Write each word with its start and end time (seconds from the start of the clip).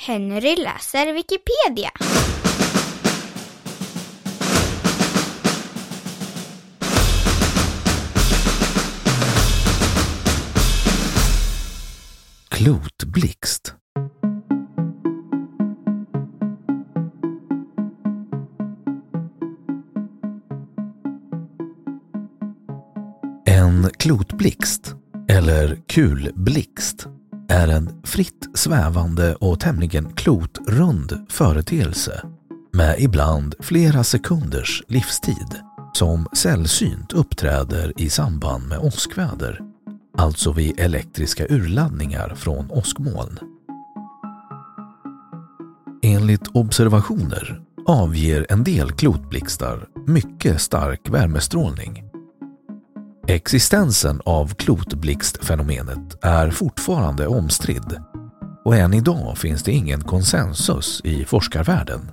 Henry 0.00 0.56
läser 0.56 1.12
Wikipedia. 1.12 1.90
Klotblixt 12.48 13.74
En 23.44 23.90
klotblixt, 23.98 24.94
eller 25.28 25.76
kulblixt, 25.86 27.08
är 27.48 27.68
en 27.68 28.02
fritt 28.04 28.48
svävande 28.54 29.34
och 29.34 29.60
tämligen 29.60 30.12
klotrund 30.12 31.26
företeelse 31.28 32.22
med 32.72 33.00
ibland 33.00 33.54
flera 33.60 34.04
sekunders 34.04 34.82
livstid 34.88 35.56
som 35.92 36.26
sällsynt 36.32 37.12
uppträder 37.12 37.92
i 37.96 38.10
samband 38.10 38.68
med 38.68 38.78
åskväder, 38.78 39.60
alltså 40.18 40.52
vid 40.52 40.80
elektriska 40.80 41.46
urladdningar 41.48 42.34
från 42.34 42.70
åskmoln. 42.70 43.38
Enligt 46.02 46.48
observationer 46.54 47.60
avger 47.86 48.46
en 48.48 48.64
del 48.64 48.92
klotblixtar 48.92 49.88
mycket 50.06 50.60
stark 50.60 51.08
värmestrålning 51.10 52.07
Existensen 53.30 54.20
av 54.24 54.54
klotblixtfenomenet 54.54 56.24
är 56.24 56.50
fortfarande 56.50 57.26
omstridd 57.26 58.00
och 58.64 58.76
än 58.76 58.94
idag 58.94 59.38
finns 59.38 59.62
det 59.62 59.72
ingen 59.72 60.00
konsensus 60.00 61.00
i 61.04 61.24
forskarvärlden. 61.24 62.10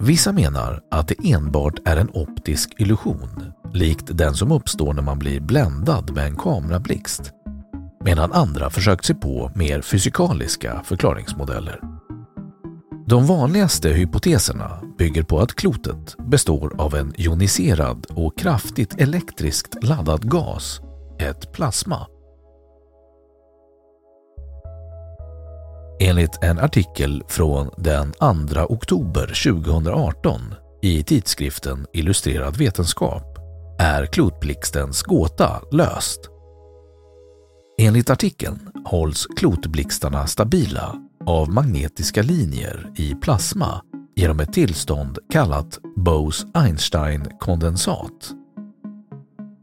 Vissa 0.00 0.32
menar 0.32 0.80
att 0.90 1.08
det 1.08 1.32
enbart 1.32 1.88
är 1.88 1.96
en 1.96 2.10
optisk 2.12 2.74
illusion, 2.78 3.52
likt 3.72 4.18
den 4.18 4.34
som 4.34 4.52
uppstår 4.52 4.94
när 4.94 5.02
man 5.02 5.18
blir 5.18 5.40
bländad 5.40 6.14
med 6.14 6.26
en 6.26 6.36
kamerablixt, 6.36 7.32
medan 8.04 8.32
andra 8.32 8.70
försökt 8.70 9.04
sig 9.04 9.16
på 9.16 9.50
mer 9.54 9.80
fysikaliska 9.82 10.82
förklaringsmodeller. 10.84 11.97
De 13.08 13.26
vanligaste 13.26 13.88
hypoteserna 13.88 14.80
bygger 14.98 15.22
på 15.22 15.38
att 15.38 15.54
klotet 15.54 16.16
består 16.18 16.74
av 16.78 16.94
en 16.94 17.14
joniserad 17.16 18.06
och 18.10 18.38
kraftigt 18.38 19.00
elektriskt 19.00 19.84
laddad 19.84 20.30
gas, 20.30 20.80
ett 21.18 21.52
plasma. 21.52 22.06
Enligt 26.00 26.42
en 26.42 26.58
artikel 26.58 27.22
från 27.28 27.70
den 27.76 28.12
2 28.12 28.60
oktober 28.68 29.26
2018 29.52 30.40
i 30.82 31.02
tidskriften 31.02 31.86
Illustrerad 31.92 32.56
vetenskap 32.56 33.38
är 33.78 34.06
klotblixtens 34.06 35.02
gåta 35.02 35.60
löst. 35.72 36.20
Enligt 37.78 38.10
artikeln 38.10 38.58
hålls 38.84 39.26
klotblixtarna 39.36 40.26
stabila 40.26 41.07
av 41.26 41.50
magnetiska 41.50 42.22
linjer 42.22 42.92
i 42.96 43.14
plasma 43.14 43.82
genom 44.16 44.40
ett 44.40 44.52
tillstånd 44.52 45.18
kallat 45.30 45.78
Bose-Einstein-kondensat. 45.96 48.32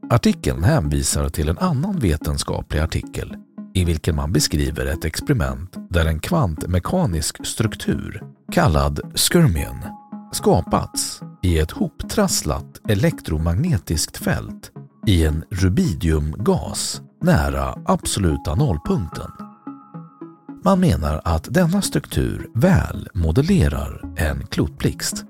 Artikeln 0.09 0.63
hänvisar 0.63 1.29
till 1.29 1.49
en 1.49 1.57
annan 1.57 1.99
vetenskaplig 1.99 2.79
artikel 2.79 3.35
i 3.73 3.85
vilken 3.85 4.16
man 4.16 4.31
beskriver 4.31 4.85
ett 4.85 5.05
experiment 5.05 5.75
där 5.89 6.05
en 6.05 6.19
kvantmekanisk 6.19 7.45
struktur 7.45 8.23
kallad 8.51 8.99
skirmion 9.16 9.77
skapats 10.31 11.22
i 11.43 11.59
ett 11.59 11.72
hoptrasslat 11.72 12.89
elektromagnetiskt 12.89 14.17
fält 14.17 14.72
i 15.07 15.25
en 15.25 15.43
rubidiumgas 15.51 17.01
nära 17.22 17.75
absoluta 17.85 18.55
nollpunkten. 18.55 19.31
Man 20.66 20.80
menar 20.80 21.22
att 21.24 21.53
denna 21.53 21.81
struktur 21.81 22.48
väl 22.56 23.09
modellerar 23.14 24.02
en 24.18 24.48
klotblixt. 24.48 25.26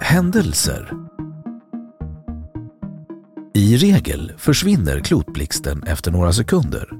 Händelser 0.00 0.92
I 3.54 3.76
regel 3.76 4.32
försvinner 4.36 5.00
klotblixten 5.00 5.82
efter 5.82 6.10
några 6.10 6.32
sekunder, 6.32 6.90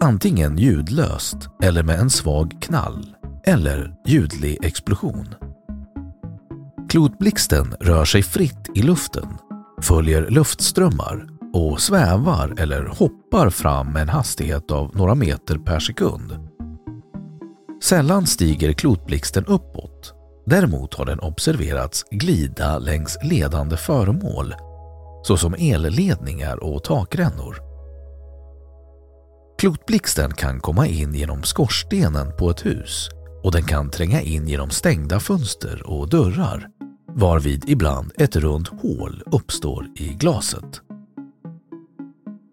antingen 0.00 0.58
ljudlöst 0.58 1.36
eller 1.62 1.82
med 1.82 2.00
en 2.00 2.10
svag 2.10 2.56
knall 2.60 3.16
eller 3.44 3.94
ljudlig 4.06 4.64
explosion. 4.64 5.34
Klotblixten 6.88 7.74
rör 7.80 8.04
sig 8.04 8.22
fritt 8.22 8.68
i 8.74 8.82
luften 8.82 9.28
följer 9.82 10.30
luftströmmar 10.30 11.28
och 11.52 11.80
svävar 11.80 12.54
eller 12.58 12.84
hoppar 12.84 13.50
fram 13.50 13.92
med 13.92 14.02
en 14.02 14.08
hastighet 14.08 14.70
av 14.70 14.96
några 14.96 15.14
meter 15.14 15.58
per 15.58 15.78
sekund. 15.78 16.48
Sällan 17.82 18.26
stiger 18.26 18.72
klotblixten 18.72 19.44
uppåt. 19.44 20.12
Däremot 20.46 20.94
har 20.94 21.04
den 21.04 21.20
observerats 21.20 22.04
glida 22.10 22.78
längs 22.78 23.18
ledande 23.22 23.76
föremål 23.76 24.54
såsom 25.22 25.54
elledningar 25.58 26.64
och 26.64 26.84
takrännor. 26.84 27.56
Klotblixten 29.58 30.34
kan 30.34 30.60
komma 30.60 30.86
in 30.86 31.14
genom 31.14 31.42
skorstenen 31.42 32.36
på 32.38 32.50
ett 32.50 32.66
hus 32.66 33.08
och 33.42 33.52
den 33.52 33.62
kan 33.62 33.90
tränga 33.90 34.20
in 34.20 34.48
genom 34.48 34.70
stängda 34.70 35.20
fönster 35.20 35.82
och 35.86 36.08
dörrar 36.08 36.68
varvid 37.16 37.64
ibland 37.66 38.12
ett 38.14 38.36
runt 38.36 38.68
hål 38.68 39.22
uppstår 39.26 39.88
i 39.94 40.08
glaset. 40.08 40.80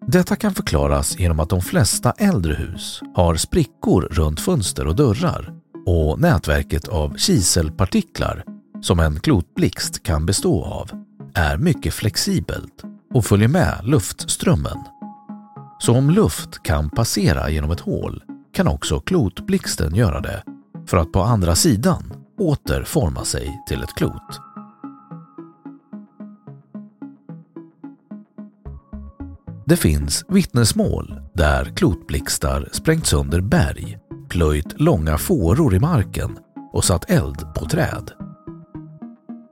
Detta 0.06 0.36
kan 0.36 0.54
förklaras 0.54 1.18
genom 1.18 1.40
att 1.40 1.48
de 1.48 1.60
flesta 1.60 2.12
äldre 2.12 2.54
hus 2.54 3.00
har 3.14 3.36
sprickor 3.36 4.02
runt 4.10 4.40
fönster 4.40 4.86
och 4.86 4.96
dörrar 4.96 5.54
och 5.86 6.20
nätverket 6.20 6.88
av 6.88 7.16
kiselpartiklar 7.16 8.44
som 8.82 9.00
en 9.00 9.20
klotblixt 9.20 10.02
kan 10.02 10.26
bestå 10.26 10.64
av 10.64 10.90
är 11.34 11.56
mycket 11.56 11.94
flexibelt 11.94 12.82
och 13.14 13.24
följer 13.24 13.48
med 13.48 13.80
luftströmmen. 13.82 14.78
Så 15.78 15.96
om 15.96 16.10
luft 16.10 16.62
kan 16.62 16.90
passera 16.90 17.50
genom 17.50 17.70
ett 17.70 17.80
hål 17.80 18.22
kan 18.54 18.68
också 18.68 19.00
klotblixten 19.00 19.94
göra 19.94 20.20
det 20.20 20.42
för 20.86 20.96
att 20.96 21.12
på 21.12 21.22
andra 21.22 21.54
sidan 21.54 22.12
åter 22.38 22.84
forma 22.84 23.24
sig 23.24 23.62
till 23.68 23.82
ett 23.82 23.94
klot. 23.94 24.43
Det 29.66 29.76
finns 29.76 30.24
vittnesmål 30.28 31.20
där 31.34 31.64
klotblixtar 31.64 32.68
sprängt 32.72 33.06
sönder 33.06 33.40
berg, 33.40 33.98
plöjt 34.28 34.80
långa 34.80 35.18
fåror 35.18 35.74
i 35.74 35.80
marken 35.80 36.38
och 36.72 36.84
satt 36.84 37.10
eld 37.10 37.54
på 37.54 37.68
träd. 37.68 38.10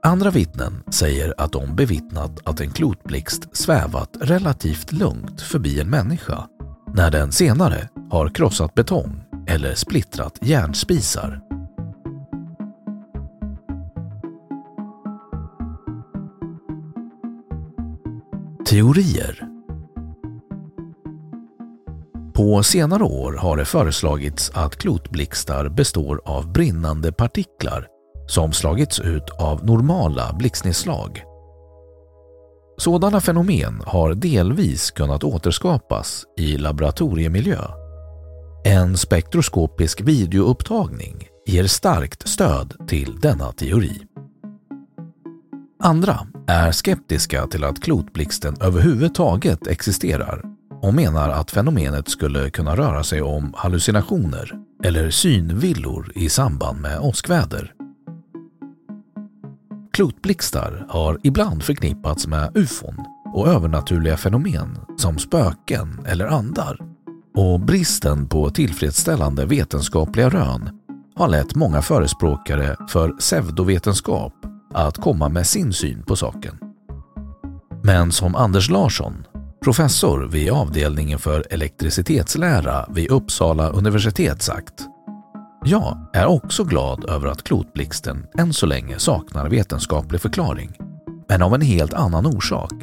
Andra 0.03 0.29
vittnen 0.29 0.83
säger 0.91 1.33
att 1.37 1.51
de 1.51 1.75
bevittnat 1.75 2.47
att 2.47 2.61
en 2.61 2.71
klotblixt 2.71 3.57
svävat 3.57 4.09
relativt 4.21 4.91
lugnt 4.91 5.41
förbi 5.41 5.79
en 5.79 5.89
människa 5.89 6.47
när 6.95 7.11
den 7.11 7.31
senare 7.31 7.89
har 8.09 8.29
krossat 8.29 8.73
betong 8.73 9.23
eller 9.47 9.75
splittrat 9.75 10.39
järnspisar. 10.41 11.41
Teorier 18.65 19.52
på 22.33 22.63
senare 22.63 23.03
år 23.03 23.33
har 23.33 23.57
det 23.57 23.65
föreslagits 23.65 24.51
att 24.53 24.75
klotblixtar 24.75 25.69
består 25.69 26.21
av 26.25 26.51
brinnande 26.51 27.11
partiklar 27.11 27.87
som 28.27 28.53
slagits 28.53 28.99
ut 28.99 29.29
av 29.39 29.65
normala 29.65 30.33
blixtnedslag. 30.33 31.23
Sådana 32.77 33.21
fenomen 33.21 33.81
har 33.85 34.13
delvis 34.13 34.91
kunnat 34.91 35.23
återskapas 35.23 36.23
i 36.37 36.57
laboratoriemiljö. 36.57 37.59
En 38.65 38.97
spektroskopisk 38.97 40.01
videoupptagning 40.01 41.27
ger 41.45 41.67
starkt 41.67 42.27
stöd 42.27 42.73
till 42.87 43.19
denna 43.19 43.51
teori. 43.51 44.01
Andra 45.83 46.19
är 46.47 46.71
skeptiska 46.71 47.47
till 47.47 47.63
att 47.63 47.83
klotblixten 47.83 48.55
överhuvudtaget 48.61 49.67
existerar 49.67 50.52
och 50.83 50.93
menar 50.93 51.29
att 51.29 51.51
fenomenet 51.51 52.07
skulle 52.07 52.49
kunna 52.49 52.75
röra 52.75 53.03
sig 53.03 53.21
om 53.21 53.53
hallucinationer 53.57 54.51
eller 54.83 55.09
synvillor 55.09 56.11
i 56.15 56.29
samband 56.29 56.81
med 56.81 56.99
åskväder. 56.99 57.73
Klotblixtar 59.93 60.85
har 60.89 61.19
ibland 61.23 61.63
förknippats 61.63 62.27
med 62.27 62.57
ufon 62.57 62.95
och 63.33 63.47
övernaturliga 63.47 64.17
fenomen 64.17 64.77
som 64.97 65.17
spöken 65.17 66.05
eller 66.05 66.25
andar. 66.25 66.79
Och 67.35 67.59
bristen 67.59 68.27
på 68.27 68.49
tillfredsställande 68.49 69.45
vetenskapliga 69.45 70.29
rön 70.29 70.69
har 71.15 71.27
lett 71.27 71.55
många 71.55 71.81
förespråkare 71.81 72.75
för 72.89 73.09
pseudovetenskap 73.09 74.33
att 74.73 74.97
komma 74.97 75.29
med 75.29 75.47
sin 75.47 75.73
syn 75.73 76.03
på 76.03 76.15
saken. 76.15 76.57
Men 77.83 78.11
som 78.11 78.35
Anders 78.35 78.69
Larsson, 78.69 79.25
professor 79.63 80.27
vid 80.27 80.51
avdelningen 80.51 81.19
för 81.19 81.47
elektricitetslära 81.49 82.85
vid 82.89 83.11
Uppsala 83.11 83.69
universitet 83.69 84.41
sagt 84.41 84.73
jag 85.65 85.97
är 86.13 86.25
också 86.25 86.63
glad 86.63 87.09
över 87.09 87.27
att 87.27 87.43
klotblixten 87.43 88.27
än 88.37 88.53
så 88.53 88.65
länge 88.65 88.99
saknar 88.99 89.49
vetenskaplig 89.49 90.21
förklaring, 90.21 90.71
men 91.29 91.41
av 91.41 91.53
en 91.55 91.61
helt 91.61 91.93
annan 91.93 92.25
orsak. 92.25 92.73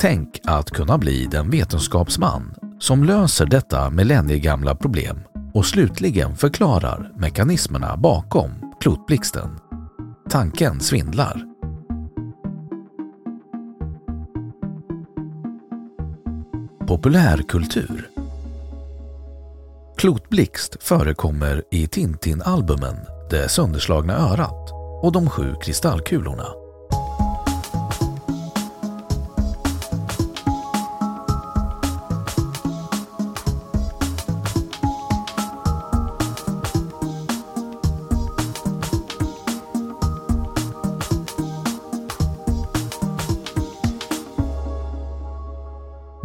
Tänk 0.00 0.40
att 0.44 0.70
kunna 0.70 0.98
bli 0.98 1.26
den 1.26 1.50
vetenskapsman 1.50 2.54
som 2.78 3.04
löser 3.04 3.46
detta 3.46 3.90
millenniegamla 3.90 4.74
problem 4.74 5.20
och 5.54 5.66
slutligen 5.66 6.36
förklarar 6.36 7.12
mekanismerna 7.16 7.96
bakom 7.96 8.50
klotblixten. 8.80 9.58
Tanken 10.30 10.80
svindlar. 10.80 11.49
Populärkultur 16.90 18.10
Klotblixt 19.96 20.76
förekommer 20.80 21.62
i 21.70 21.86
Tintin-albumen 21.86 22.96
Det 23.30 23.48
sönderslagna 23.48 24.18
örat 24.18 24.70
och 25.02 25.12
De 25.12 25.30
sju 25.30 25.54
kristallkulorna. 25.62 26.59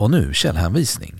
Och 0.00 0.10
nu 0.10 0.32
källhänvisning. 0.34 1.14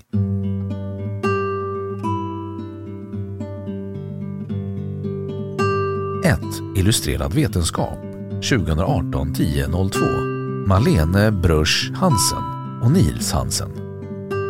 1. 6.24 6.38
Illustrerad 6.76 7.34
vetenskap 7.34 7.98
2018 8.50 9.30
1002 9.30 9.98
Malene 10.66 11.30
Brusch 11.30 11.92
Hansen 11.94 12.42
och 12.82 12.90
Nils 12.90 13.32
Hansen 13.32 13.70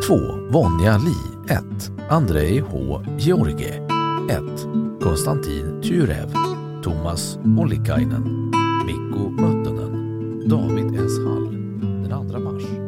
2. 0.06 0.14
Vonja 0.50 0.98
Li 0.98 1.54
1 1.54 1.62
Andrei 2.10 2.60
H. 2.60 3.02
George 3.18 3.68
1. 3.68 4.42
Konstantin 5.02 5.82
Tyrev 5.82 6.32
Thomas 6.82 7.38
Ollikainen 7.58 8.52
Mikko 8.86 9.30
Möttönen 9.30 10.48
David 10.48 10.94
S. 10.94 11.18
Hall 11.18 11.50
den 12.08 12.30
2 12.30 12.38
mars 12.38 12.79